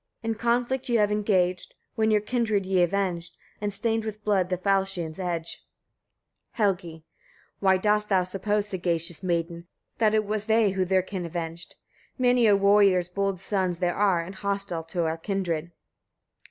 In 0.23 0.33
conflict 0.33 0.89
ye 0.89 0.95
have 0.95 1.11
engaged, 1.11 1.75
when 1.93 2.09
your 2.09 2.21
kindred 2.21 2.65
ye 2.65 2.81
avenged, 2.81 3.37
and 3.61 3.71
stained 3.71 4.03
with 4.03 4.23
blood 4.23 4.49
the 4.49 4.57
falchion's 4.57 5.19
edge. 5.19 5.63
Helgi. 6.53 6.91
9. 6.93 7.03
Why 7.59 7.77
dost 7.77 8.09
thou 8.09 8.23
suppose, 8.23 8.67
sagacious 8.67 9.21
maiden! 9.21 9.67
that 9.99 10.15
it 10.15 10.25
was 10.25 10.45
they, 10.45 10.71
who 10.71 10.85
their 10.85 11.03
kin 11.03 11.23
avenged? 11.27 11.75
Many 12.17 12.47
a 12.47 12.55
warrior's 12.57 13.09
bold 13.09 13.39
sons 13.39 13.77
there 13.77 13.93
are, 13.93 14.21
and 14.23 14.33
hostile 14.33 14.83
to 14.85 15.05
our 15.05 15.17
kindred. 15.17 15.71